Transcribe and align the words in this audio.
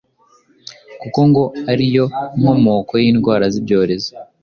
kuko 1.01 1.19
ngo 1.29 1.43
ari 1.71 1.85
yo 1.95 2.05
nkomoko 2.39 2.93
y’indwara 3.03 3.45
z’ibyorezo, 3.53 4.11